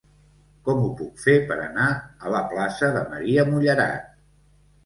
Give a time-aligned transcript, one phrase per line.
[0.69, 1.89] Com ho puc fer per anar
[2.29, 4.13] a la plaça de Maria Mullerat?